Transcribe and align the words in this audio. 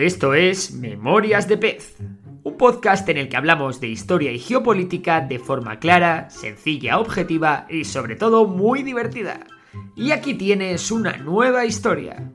Esto 0.00 0.32
es 0.32 0.72
Memorias 0.72 1.46
de 1.46 1.58
Pez, 1.58 1.96
un 2.42 2.56
podcast 2.56 3.06
en 3.10 3.18
el 3.18 3.28
que 3.28 3.36
hablamos 3.36 3.82
de 3.82 3.88
historia 3.88 4.32
y 4.32 4.38
geopolítica 4.38 5.20
de 5.20 5.38
forma 5.38 5.78
clara, 5.78 6.30
sencilla, 6.30 6.98
objetiva 6.98 7.66
y 7.68 7.84
sobre 7.84 8.16
todo 8.16 8.46
muy 8.46 8.82
divertida. 8.82 9.46
Y 9.94 10.12
aquí 10.12 10.32
tienes 10.32 10.90
una 10.90 11.18
nueva 11.18 11.66
historia. 11.66 12.32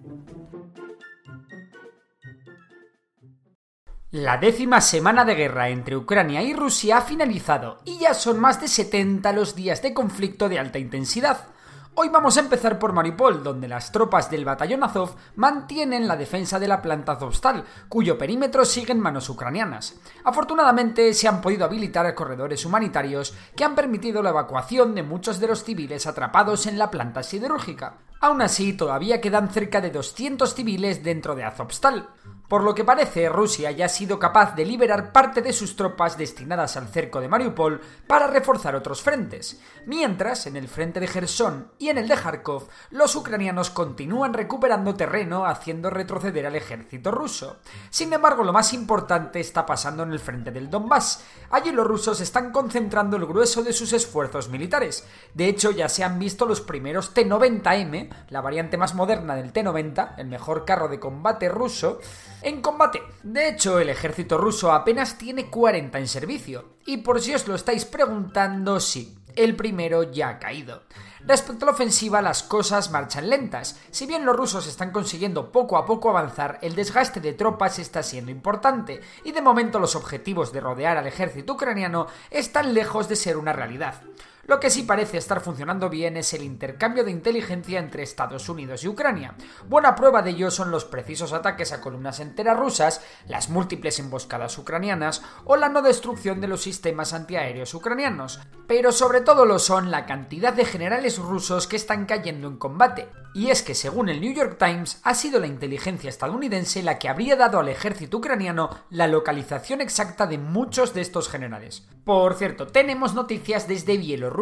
La 4.11 4.37
décima 4.37 4.79
semana 4.79 5.25
de 5.25 5.33
guerra 5.33 5.69
entre 5.69 5.97
Ucrania 5.97 6.43
y 6.43 6.53
Rusia 6.53 6.97
ha 6.99 7.01
finalizado 7.01 7.79
y 7.83 7.97
ya 7.97 8.13
son 8.13 8.39
más 8.39 8.61
de 8.61 8.67
70 8.67 9.31
los 9.33 9.55
días 9.55 9.81
de 9.81 9.91
conflicto 9.95 10.49
de 10.49 10.59
alta 10.59 10.77
intensidad. 10.77 11.54
Hoy 11.97 12.09
vamos 12.09 12.35
a 12.35 12.41
empezar 12.41 12.77
por 12.77 12.91
Mariupol, 12.91 13.41
donde 13.41 13.69
las 13.69 13.89
tropas 13.89 14.29
del 14.29 14.43
batallón 14.43 14.83
Azov 14.83 15.15
mantienen 15.35 16.09
la 16.09 16.17
defensa 16.17 16.59
de 16.59 16.67
la 16.67 16.81
planta 16.81 17.13
Azovstal, 17.13 17.63
cuyo 17.87 18.17
perímetro 18.17 18.65
sigue 18.65 18.91
en 18.91 18.99
manos 18.99 19.29
ucranianas. 19.29 19.95
Afortunadamente 20.25 21.13
se 21.13 21.29
han 21.29 21.39
podido 21.39 21.63
habilitar 21.63 22.13
corredores 22.13 22.65
humanitarios 22.65 23.33
que 23.55 23.63
han 23.63 23.75
permitido 23.75 24.21
la 24.21 24.31
evacuación 24.31 24.93
de 24.93 25.03
muchos 25.03 25.39
de 25.39 25.47
los 25.47 25.63
civiles 25.63 26.05
atrapados 26.05 26.67
en 26.67 26.77
la 26.77 26.91
planta 26.91 27.23
siderúrgica. 27.23 27.99
Aún 28.19 28.41
así, 28.41 28.73
todavía 28.73 29.21
quedan 29.21 29.49
cerca 29.49 29.79
de 29.79 29.91
200 29.91 30.53
civiles 30.53 31.01
dentro 31.01 31.33
de 31.33 31.45
Azovstal. 31.45 32.09
Por 32.47 32.63
lo 32.63 32.75
que 32.75 32.83
parece, 32.83 33.27
Rusia 33.27 33.71
ya 33.71 33.85
ha 33.87 33.89
sido 33.89 34.19
capaz 34.19 34.55
de 34.55 34.65
liberar 34.65 35.11
parte 35.11 35.41
de 35.41 35.51
sus 35.51 35.75
tropas 35.75 36.15
destinadas 36.17 36.77
al 36.77 36.87
cerco 36.87 37.19
de 37.19 37.27
Mariupol 37.27 37.81
para 38.05 38.27
reforzar 38.27 38.75
otros 38.75 39.01
frentes, 39.01 39.59
mientras 39.87 40.45
en 40.45 40.55
el 40.55 40.67
frente 40.67 40.99
de 40.99 41.07
Gerson 41.07 41.71
y 41.79 41.89
en 41.89 41.97
el 41.97 42.07
de 42.07 42.15
Kharkov 42.15 42.67
los 42.91 43.15
ucranianos 43.15 43.71
continúan 43.71 44.33
recuperando 44.33 44.93
terreno 44.93 45.45
haciendo 45.45 45.89
retroceder 45.89 46.45
al 46.45 46.55
ejército 46.55 47.11
ruso. 47.11 47.57
Sin 47.89 48.13
embargo, 48.13 48.43
lo 48.43 48.53
más 48.53 48.73
importante 48.73 49.39
está 49.39 49.65
pasando 49.65 50.03
en 50.03 50.11
el 50.11 50.19
frente 50.19 50.51
del 50.51 50.69
Donbass. 50.69 51.23
Allí 51.49 51.71
los 51.71 51.87
rusos 51.87 52.21
están 52.21 52.51
concentrando 52.51 53.17
el 53.17 53.25
grueso 53.25 53.63
de 53.63 53.73
sus 53.73 53.91
esfuerzos 53.93 54.49
militares. 54.49 55.07
De 55.33 55.47
hecho, 55.47 55.71
ya 55.71 55.89
se 55.89 56.03
han 56.03 56.19
visto 56.19 56.45
los 56.45 56.61
primeros 56.61 57.13
T-90M, 57.13 58.09
la 58.29 58.41
variante 58.41 58.77
más 58.77 58.93
moderna 58.93 59.35
del 59.35 59.51
T-90, 59.51 60.13
el 60.17 60.27
mejor 60.27 60.63
carro 60.63 60.87
de 60.87 60.99
combate 60.99 61.49
ruso, 61.49 61.99
en 62.41 62.61
combate. 62.61 63.01
De 63.23 63.49
hecho, 63.49 63.79
el 63.79 63.89
ejército 63.89 64.37
ruso 64.37 64.71
apenas 64.71 65.17
tiene 65.17 65.49
40 65.49 65.99
en 65.99 66.07
servicio. 66.07 66.75
Y 66.85 66.97
por 66.97 67.21
si 67.21 67.33
os 67.33 67.47
lo 67.47 67.55
estáis 67.55 67.85
preguntando, 67.85 68.79
sí, 68.79 69.17
el 69.35 69.55
primero 69.55 70.03
ya 70.03 70.29
ha 70.29 70.39
caído. 70.39 70.83
Respecto 71.25 71.65
a 71.65 71.67
la 71.67 71.71
ofensiva, 71.71 72.21
las 72.21 72.43
cosas 72.43 72.91
marchan 72.91 73.29
lentas. 73.29 73.79
Si 73.89 74.05
bien 74.05 74.25
los 74.25 74.35
rusos 74.35 74.67
están 74.67 74.91
consiguiendo 74.91 75.51
poco 75.51 75.77
a 75.77 75.85
poco 75.85 76.09
avanzar, 76.09 76.59
el 76.61 76.75
desgaste 76.75 77.19
de 77.19 77.33
tropas 77.33 77.79
está 77.79 78.03
siendo 78.03 78.29
importante, 78.29 79.01
y 79.23 79.31
de 79.31 79.41
momento 79.41 79.79
los 79.79 79.95
objetivos 79.95 80.53
de 80.53 80.61
rodear 80.61 80.97
al 80.97 81.07
ejército 81.07 81.53
ucraniano 81.53 82.05
están 82.29 82.75
lejos 82.75 83.09
de 83.09 83.15
ser 83.15 83.37
una 83.37 83.53
realidad. 83.53 84.03
Lo 84.47 84.59
que 84.59 84.69
sí 84.69 84.83
parece 84.83 85.17
estar 85.17 85.41
funcionando 85.41 85.89
bien 85.89 86.17
es 86.17 86.31
el 86.35 86.43
intercambio 86.43 87.03
de 87.03 87.09
inteligencia 87.09 87.79
entre 87.79 88.03
Estados 88.03 88.47
Unidos 88.47 88.83
y 88.83 88.87
Ucrania. 88.87 89.33
Buena 89.67 89.95
prueba 89.95 90.21
de 90.21 90.29
ello 90.31 90.51
son 90.51 90.69
los 90.69 90.85
precisos 90.85 91.33
ataques 91.33 91.71
a 91.71 91.81
columnas 91.81 92.19
enteras 92.19 92.55
rusas, 92.55 93.01
las 93.27 93.49
múltiples 93.49 93.97
emboscadas 93.97 94.55
ucranianas 94.59 95.23
o 95.45 95.55
la 95.55 95.69
no 95.69 95.81
destrucción 95.81 96.41
de 96.41 96.47
los 96.47 96.61
sistemas 96.61 97.13
antiaéreos 97.13 97.73
ucranianos. 97.73 98.39
Pero 98.67 98.91
sobre 98.91 99.21
todo 99.21 99.45
lo 99.45 99.57
son 99.57 99.89
la 99.89 100.05
cantidad 100.05 100.53
de 100.53 100.65
generales 100.65 101.17
rusos 101.17 101.65
que 101.65 101.75
están 101.77 102.05
cayendo 102.05 102.47
en 102.47 102.57
combate. 102.57 103.09
Y 103.33 103.49
es 103.49 103.63
que 103.63 103.75
según 103.75 104.07
el 104.07 104.21
New 104.21 104.33
York 104.33 104.57
Times 104.57 105.01
ha 105.03 105.13
sido 105.13 105.41
la 105.41 105.47
inteligencia 105.47 106.09
estadounidense 106.09 106.81
la 106.83 106.99
que 106.99 107.09
habría 107.09 107.35
dado 107.35 107.59
al 107.59 107.67
ejército 107.67 108.17
ucraniano 108.17 108.69
la 108.89 109.07
localización 109.07 109.81
exacta 109.81 110.25
de 110.25 110.37
muchos 110.37 110.93
de 110.93 111.01
estos 111.01 111.27
generales. 111.27 111.85
Por 112.05 112.35
cierto, 112.35 112.67
tenemos 112.67 113.13
noticias 113.13 113.67
desde 113.67 113.97
Bielorrusia, 113.97 114.34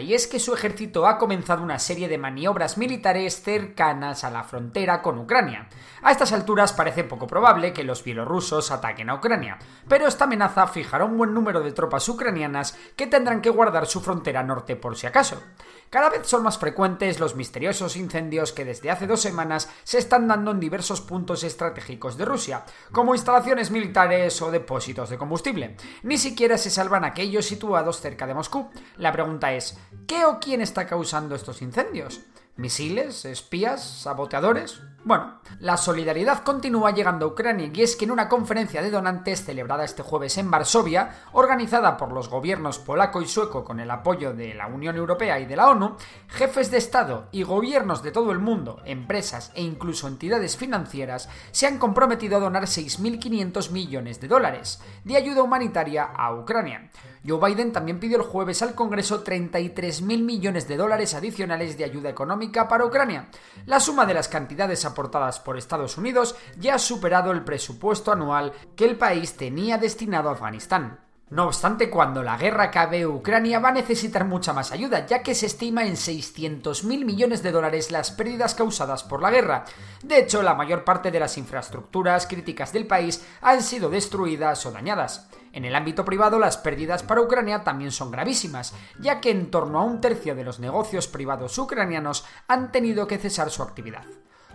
y 0.00 0.12
es 0.12 0.26
que 0.26 0.40
su 0.40 0.52
ejército 0.52 1.06
ha 1.06 1.16
comenzado 1.16 1.62
una 1.62 1.78
serie 1.78 2.06
de 2.06 2.18
maniobras 2.18 2.76
militares 2.76 3.40
cercanas 3.42 4.22
a 4.22 4.30
la 4.30 4.44
frontera 4.44 5.00
con 5.00 5.18
Ucrania. 5.18 5.68
A 6.02 6.12
estas 6.12 6.32
alturas 6.32 6.74
parece 6.74 7.02
poco 7.02 7.26
probable 7.26 7.72
que 7.72 7.82
los 7.82 8.04
bielorrusos 8.04 8.70
ataquen 8.70 9.08
a 9.08 9.14
Ucrania, 9.14 9.58
pero 9.88 10.06
esta 10.06 10.24
amenaza 10.24 10.66
fijará 10.66 11.06
un 11.06 11.16
buen 11.16 11.32
número 11.32 11.60
de 11.60 11.72
tropas 11.72 12.06
ucranianas 12.10 12.76
que 12.94 13.06
tendrán 13.06 13.40
que 13.40 13.48
guardar 13.48 13.86
su 13.86 14.00
frontera 14.00 14.42
norte 14.42 14.76
por 14.76 14.96
si 14.96 15.06
acaso. 15.06 15.42
Cada 15.90 16.10
vez 16.10 16.26
son 16.26 16.42
más 16.42 16.58
frecuentes 16.58 17.18
los 17.18 17.34
misteriosos 17.34 17.96
incendios 17.96 18.52
que 18.52 18.66
desde 18.66 18.90
hace 18.90 19.06
dos 19.06 19.22
semanas 19.22 19.70
se 19.84 19.96
están 19.96 20.28
dando 20.28 20.50
en 20.50 20.60
diversos 20.60 21.00
puntos 21.00 21.44
estratégicos 21.44 22.18
de 22.18 22.26
Rusia, 22.26 22.64
como 22.92 23.14
instalaciones 23.14 23.70
militares 23.70 24.42
o 24.42 24.50
depósitos 24.50 25.08
de 25.08 25.16
combustible. 25.16 25.76
Ni 26.02 26.18
siquiera 26.18 26.58
se 26.58 26.68
salvan 26.68 27.04
aquellos 27.04 27.46
situados 27.46 28.02
cerca 28.02 28.26
de 28.26 28.34
Moscú. 28.34 28.68
La 28.98 29.12
pregunta 29.38 29.52
es, 29.52 29.78
¿qué 30.06 30.24
o 30.24 30.40
quién 30.40 30.60
está 30.60 30.86
causando 30.86 31.34
estos 31.34 31.62
incendios? 31.62 32.20
¿Misiles? 32.56 33.24
¿Espías? 33.24 33.84
¿Saboteadores? 34.02 34.80
Bueno, 35.04 35.40
la 35.60 35.76
solidaridad 35.76 36.42
continúa 36.42 36.90
llegando 36.90 37.24
a 37.24 37.28
Ucrania 37.28 37.70
y 37.72 37.82
es 37.82 37.94
que 37.94 38.04
en 38.04 38.10
una 38.10 38.28
conferencia 38.28 38.82
de 38.82 38.90
donantes 38.90 39.44
celebrada 39.44 39.84
este 39.84 40.02
jueves 40.02 40.36
en 40.38 40.50
Varsovia, 40.50 41.22
organizada 41.32 41.96
por 41.96 42.10
los 42.10 42.28
gobiernos 42.28 42.80
polaco 42.80 43.22
y 43.22 43.28
sueco 43.28 43.64
con 43.64 43.78
el 43.78 43.90
apoyo 43.92 44.34
de 44.34 44.54
la 44.54 44.66
Unión 44.66 44.96
Europea 44.96 45.38
y 45.38 45.46
de 45.46 45.54
la 45.54 45.68
ONU, 45.70 45.96
jefes 46.26 46.72
de 46.72 46.78
Estado 46.78 47.28
y 47.30 47.44
gobiernos 47.44 48.02
de 48.02 48.10
todo 48.10 48.32
el 48.32 48.40
mundo, 48.40 48.82
empresas 48.84 49.52
e 49.54 49.62
incluso 49.62 50.08
entidades 50.08 50.56
financieras 50.56 51.28
se 51.52 51.68
han 51.68 51.78
comprometido 51.78 52.36
a 52.36 52.40
donar 52.40 52.64
6.500 52.64 53.70
millones 53.70 54.20
de 54.20 54.26
dólares 54.26 54.82
de 55.04 55.16
ayuda 55.16 55.44
humanitaria 55.44 56.02
a 56.04 56.34
Ucrania. 56.34 56.90
Joe 57.26 57.40
Biden 57.40 57.72
también 57.72 58.00
pidió 58.00 58.16
el 58.16 58.22
jueves 58.22 58.62
al 58.62 58.74
Congreso 58.74 59.24
33.000 59.24 60.22
millones 60.22 60.68
de 60.68 60.76
dólares 60.76 61.14
adicionales 61.14 61.76
de 61.76 61.84
ayuda 61.84 62.10
económica 62.10 62.68
para 62.68 62.84
Ucrania. 62.84 63.28
La 63.66 63.80
suma 63.80 64.06
de 64.06 64.14
las 64.14 64.28
cantidades 64.28 64.84
aportadas 64.84 65.40
por 65.40 65.56
Estados 65.56 65.98
Unidos 65.98 66.36
ya 66.58 66.76
ha 66.76 66.78
superado 66.78 67.32
el 67.32 67.44
presupuesto 67.44 68.12
anual 68.12 68.52
que 68.76 68.84
el 68.84 68.96
país 68.96 69.36
tenía 69.36 69.78
destinado 69.78 70.28
a 70.28 70.32
Afganistán. 70.32 71.00
No 71.30 71.44
obstante, 71.44 71.90
cuando 71.90 72.22
la 72.22 72.38
guerra 72.38 72.64
acabe, 72.64 73.06
Ucrania 73.06 73.58
va 73.58 73.68
a 73.68 73.72
necesitar 73.72 74.24
mucha 74.24 74.54
más 74.54 74.72
ayuda, 74.72 75.04
ya 75.04 75.22
que 75.22 75.34
se 75.34 75.44
estima 75.44 75.84
en 75.84 75.92
600.000 75.92 77.04
millones 77.04 77.42
de 77.42 77.52
dólares 77.52 77.90
las 77.90 78.10
pérdidas 78.10 78.54
causadas 78.54 79.04
por 79.04 79.20
la 79.20 79.30
guerra. 79.30 79.66
De 80.02 80.20
hecho, 80.20 80.42
la 80.42 80.54
mayor 80.54 80.84
parte 80.84 81.10
de 81.10 81.20
las 81.20 81.36
infraestructuras 81.36 82.26
críticas 82.26 82.72
del 82.72 82.86
país 82.86 83.26
han 83.42 83.62
sido 83.62 83.90
destruidas 83.90 84.64
o 84.64 84.72
dañadas. 84.72 85.28
En 85.52 85.64
el 85.64 85.74
ámbito 85.74 86.04
privado, 86.04 86.38
las 86.38 86.56
pérdidas 86.56 87.02
para 87.02 87.20
Ucrania 87.20 87.64
también 87.64 87.90
son 87.90 88.10
gravísimas, 88.10 88.74
ya 89.00 89.20
que 89.20 89.30
en 89.30 89.50
torno 89.50 89.78
a 89.78 89.84
un 89.84 90.00
tercio 90.00 90.34
de 90.34 90.44
los 90.44 90.60
negocios 90.60 91.08
privados 91.08 91.56
ucranianos 91.58 92.24
han 92.46 92.70
tenido 92.72 93.06
que 93.06 93.18
cesar 93.18 93.50
su 93.50 93.62
actividad. 93.62 94.04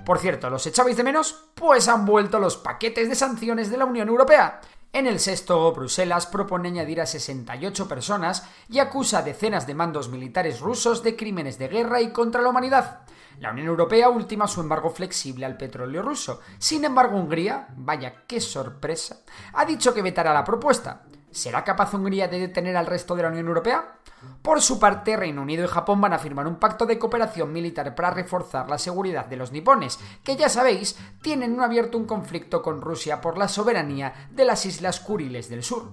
Por 0.05 0.19
cierto, 0.19 0.49
¿los 0.49 0.67
echabais 0.67 0.97
de 0.97 1.03
menos? 1.03 1.45
Pues 1.55 1.87
han 1.87 2.05
vuelto 2.05 2.39
los 2.39 2.57
paquetes 2.57 3.07
de 3.09 3.15
sanciones 3.15 3.69
de 3.69 3.77
la 3.77 3.85
Unión 3.85 4.09
Europea. 4.09 4.59
En 4.95 5.07
el 5.07 5.19
sexto, 5.19 5.73
Bruselas 5.73 6.27
propone 6.27 6.67
añadir 6.69 7.01
a 7.01 7.07
68 7.07 7.87
personas 7.87 8.47
y 8.69 8.77
acusa 8.77 9.17
a 9.17 9.21
decenas 9.23 9.65
de 9.65 9.73
mandos 9.73 10.07
militares 10.07 10.59
rusos 10.59 11.01
de 11.01 11.15
crímenes 11.15 11.57
de 11.57 11.67
guerra 11.67 11.99
y 11.99 12.11
contra 12.11 12.43
la 12.43 12.49
humanidad. 12.49 12.99
La 13.39 13.49
Unión 13.49 13.65
Europea 13.65 14.09
ultima 14.09 14.47
su 14.47 14.61
embargo 14.61 14.91
flexible 14.91 15.47
al 15.47 15.57
petróleo 15.57 16.03
ruso. 16.03 16.41
Sin 16.59 16.85
embargo, 16.85 17.17
Hungría, 17.17 17.69
vaya 17.75 18.25
qué 18.27 18.39
sorpresa, 18.39 19.21
ha 19.53 19.65
dicho 19.65 19.95
que 19.95 20.03
vetará 20.03 20.31
la 20.31 20.43
propuesta. 20.43 21.01
¿Será 21.33 21.63
capaz 21.63 21.93
Hungría 21.95 22.27
de 22.27 22.39
detener 22.39 22.77
al 22.77 22.85
resto 22.85 23.15
de 23.15 23.23
la 23.23 23.29
Unión 23.29 23.47
Europea? 23.47 23.95
Por 24.43 24.61
su 24.61 24.79
parte, 24.79 25.17
Reino 25.17 25.41
Unido 25.41 25.65
y 25.65 25.67
Japón 25.67 25.99
van 25.99 26.13
a 26.13 26.19
firmar 26.19 26.45
un 26.45 26.57
pacto 26.57 26.85
de 26.85 26.99
cooperación 26.99 27.51
militar 27.51 27.95
para 27.95 28.11
reforzar 28.11 28.69
la 28.69 28.77
seguridad 28.77 29.25
de 29.25 29.37
los 29.37 29.51
nipones, 29.51 29.99
que 30.23 30.35
ya 30.35 30.47
sabéis, 30.47 30.95
tienen 31.23 31.59
abierto 31.59 31.97
un 31.97 32.05
conflicto 32.05 32.61
con 32.61 32.81
Rusia 32.81 33.19
por 33.19 33.37
la 33.37 33.47
soberanía 33.47 34.29
de 34.29 34.45
las 34.45 34.65
Islas 34.67 34.99
Kuriles 34.99 35.49
del 35.49 35.63
Sur. 35.63 35.91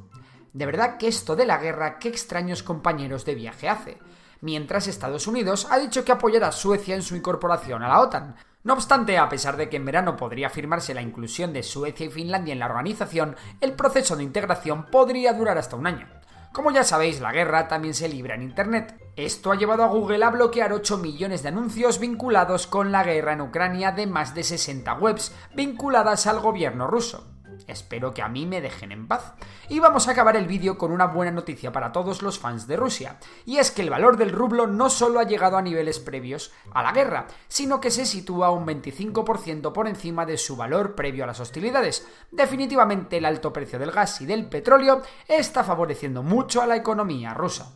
De 0.53 0.67
verdad 0.67 0.99
que 0.99 1.09
esto 1.09 1.37
de 1.37 1.47
la 1.47 1.57
guerra, 1.57 1.99
qué 1.99 2.09
extraños 2.09 2.63
compañeros 2.63 3.25
de 3.25 3.35
viaje 3.35 3.69
hace. 3.69 3.99
Mientras 4.41 4.87
Estados 4.87 5.27
Unidos 5.27 5.67
ha 5.71 5.79
dicho 5.79 6.05
que 6.05 6.13
apoyará 6.13 6.49
a 6.49 6.53
Suecia 6.53 6.95
en 6.95 7.03
su 7.03 7.17
incorporación 7.17 7.83
a 7.83 7.89
la 7.89 8.01
OTAN. 8.01 8.37
No 8.63 8.75
obstante, 8.75 9.17
a 9.17 9.29
pesar 9.29 9.57
de 9.57 9.69
que 9.69 9.77
en 9.79 9.87
verano 9.87 10.17
podría 10.17 10.51
firmarse 10.51 10.93
la 10.93 11.03
inclusión 11.03 11.53
de 11.53 11.63
Suecia 11.63 12.07
y 12.07 12.11
Finlandia 12.11 12.53
en 12.53 12.59
la 12.59 12.67
organización, 12.67 13.37
el 13.61 13.73
proceso 13.73 14.17
de 14.17 14.23
integración 14.23 14.87
podría 14.87 15.33
durar 15.33 15.57
hasta 15.57 15.77
un 15.77 15.87
año. 15.87 16.09
Como 16.53 16.73
ya 16.73 16.83
sabéis, 16.83 17.21
la 17.21 17.33
guerra 17.33 17.69
también 17.69 17.95
se 17.95 18.09
libra 18.09 18.35
en 18.35 18.43
Internet. 18.43 19.01
Esto 19.15 19.53
ha 19.53 19.57
llevado 19.57 19.85
a 19.85 19.89
Google 19.89 20.25
a 20.25 20.31
bloquear 20.31 20.73
8 20.73 20.99
millones 20.99 21.43
de 21.43 21.49
anuncios 21.49 22.01
vinculados 22.01 22.67
con 22.67 22.91
la 22.91 23.05
guerra 23.05 23.35
en 23.35 23.41
Ucrania 23.41 23.93
de 23.93 24.09
más 24.09 24.35
de 24.35 24.43
60 24.43 24.95
webs 24.95 25.33
vinculadas 25.55 26.27
al 26.27 26.41
gobierno 26.41 26.89
ruso. 26.89 27.30
Espero 27.67 28.13
que 28.13 28.23
a 28.23 28.29
mí 28.29 28.47
me 28.47 28.61
dejen 28.61 28.93
en 28.93 29.07
paz. 29.07 29.35
Y 29.69 29.79
vamos 29.81 30.09
a 30.09 30.13
acabar 30.13 30.37
el 30.37 30.47
vídeo 30.47 30.79
con 30.79 30.93
una 30.93 31.07
buena 31.07 31.31
noticia 31.31 31.73
para 31.73 31.93
todos 31.93 32.23
los 32.23 32.39
fans 32.39 32.67
de 32.67 32.77
Rusia, 32.77 33.19
y 33.47 33.59
es 33.59 33.71
que 33.71 33.83
el 33.83 33.91
valor 33.91 34.17
del 34.17 34.33
rublo 34.33 34.67
no 34.67 34.91
solo 34.91 35.21
ha 35.21 35.25
llegado 35.25 35.57
a 35.57 35.63
niveles 35.63 35.99
previos 35.99 36.53
a 36.73 36.83
la 36.83 36.93
guerra, 36.93 37.27
sino 37.49 37.81
que 37.81 37.91
se 37.91 38.07
sitúa 38.07 38.51
un 38.51 38.67
25% 38.67 39.73
por 39.73 39.89
encima 39.89 40.27
de 40.27 40.39
su 40.39 40.57
valor 40.57 40.95
previo 40.95 41.25
a 41.25 41.27
las 41.27 41.41
hostilidades. 41.41 42.07
Definitivamente 42.31 43.19
el 43.19 43.25
alto 43.25 43.53
precio 43.53 43.79
del 43.79 43.91
gas 43.91 44.21
y 44.21 44.27
del 44.27 44.49
petróleo 44.49 45.03
está 45.27 45.65
favoreciendo 45.65 46.23
mucho 46.23 46.63
a 46.63 46.67
la 46.67 46.77
economía 46.77 47.35
rusa. 47.35 47.75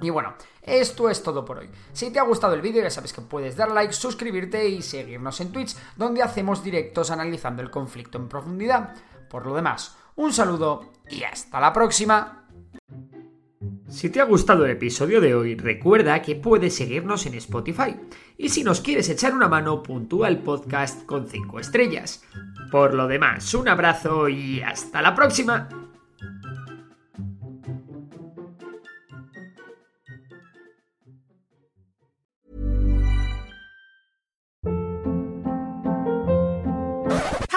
Y 0.00 0.10
bueno, 0.10 0.34
esto 0.62 1.10
es 1.10 1.22
todo 1.22 1.44
por 1.44 1.58
hoy. 1.58 1.68
Si 1.92 2.10
te 2.10 2.20
ha 2.20 2.24
gustado 2.24 2.54
el 2.54 2.62
vídeo 2.62 2.82
ya 2.82 2.90
sabes 2.90 3.12
que 3.12 3.20
puedes 3.20 3.56
dar 3.56 3.72
like, 3.72 3.92
suscribirte 3.92 4.68
y 4.68 4.82
seguirnos 4.82 5.40
en 5.40 5.52
Twitch, 5.52 5.76
donde 5.96 6.22
hacemos 6.22 6.62
directos 6.62 7.10
analizando 7.10 7.62
el 7.62 7.70
conflicto 7.70 8.18
en 8.18 8.28
profundidad. 8.28 8.94
Por 9.28 9.46
lo 9.46 9.54
demás, 9.54 9.96
un 10.16 10.32
saludo 10.32 10.92
y 11.10 11.24
hasta 11.24 11.60
la 11.60 11.72
próxima. 11.72 12.46
Si 13.88 14.08
te 14.08 14.20
ha 14.20 14.24
gustado 14.24 14.64
el 14.64 14.70
episodio 14.70 15.20
de 15.20 15.34
hoy, 15.34 15.54
recuerda 15.54 16.22
que 16.22 16.36
puedes 16.36 16.74
seguirnos 16.74 17.26
en 17.26 17.34
Spotify. 17.34 17.94
Y 18.38 18.48
si 18.48 18.64
nos 18.64 18.80
quieres 18.80 19.08
echar 19.10 19.34
una 19.34 19.48
mano, 19.48 19.82
puntúa 19.82 20.28
el 20.28 20.38
podcast 20.38 21.04
con 21.04 21.28
5 21.28 21.60
estrellas. 21.60 22.24
Por 22.70 22.94
lo 22.94 23.06
demás, 23.06 23.52
un 23.52 23.68
abrazo 23.68 24.28
y 24.28 24.62
hasta 24.62 25.02
la 25.02 25.14
próxima. 25.14 25.81